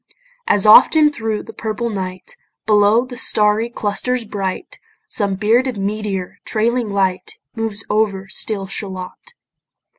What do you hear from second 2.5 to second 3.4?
Below the